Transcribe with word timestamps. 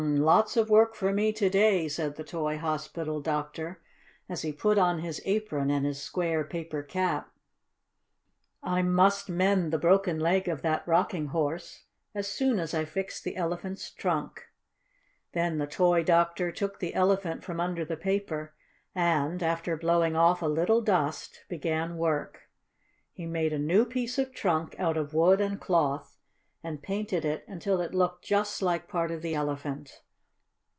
"Hum, 0.01 0.15
lots 0.17 0.57
of 0.57 0.71
work 0.71 0.95
for 0.95 1.13
me 1.13 1.31
to 1.33 1.47
day!" 1.47 1.87
said 1.87 2.15
the 2.15 2.23
toy 2.23 2.57
hospital 2.57 3.21
doctor, 3.21 3.79
as 4.27 4.41
he 4.41 4.51
put 4.51 4.79
on 4.79 4.99
his 4.99 5.21
apron 5.25 5.69
and 5.69 5.85
his 5.85 6.01
square, 6.01 6.43
paper 6.43 6.81
cap. 6.81 7.31
"I 8.63 8.81
must 8.81 9.29
mend 9.29 9.71
the 9.71 9.77
broken 9.77 10.19
leg 10.19 10.47
of 10.47 10.63
that 10.63 10.87
Rocking 10.87 11.27
Horse 11.27 11.85
as 12.15 12.27
soon 12.27 12.59
as 12.59 12.73
I 12.73 12.83
fix 12.83 13.21
the 13.21 13.35
Elephant's 13.35 13.91
trunk." 13.91 14.47
Then 15.33 15.59
the 15.59 15.67
toy 15.67 16.01
doctor 16.01 16.51
took 16.51 16.79
the 16.79 16.95
Elephant 16.95 17.43
from 17.43 17.59
under 17.59 17.85
the 17.85 17.97
paper 17.97 18.55
and, 18.95 19.43
after 19.43 19.77
blowing 19.77 20.15
off 20.15 20.41
a 20.41 20.47
little 20.47 20.81
dust, 20.81 21.45
began 21.47 21.95
work. 21.95 22.49
He 23.13 23.27
made 23.27 23.53
a 23.53 23.59
new 23.59 23.85
piece 23.85 24.17
of 24.17 24.33
trunk 24.33 24.75
out 24.79 24.97
of 24.97 25.13
wood 25.13 25.39
and 25.39 25.61
cloth, 25.61 26.17
and 26.63 26.83
painted 26.83 27.25
it 27.25 27.43
until 27.47 27.81
it 27.81 27.91
looked 27.91 28.23
just 28.23 28.61
like 28.61 28.87
part 28.87 29.09
of 29.09 29.23
the 29.23 29.33
Elephant. 29.33 30.03